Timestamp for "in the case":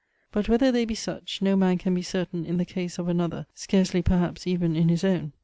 2.43-2.97